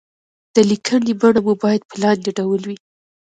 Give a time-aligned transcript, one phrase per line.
[0.55, 2.77] د ليکنې بڼه مو بايد په لاندې ډول وي.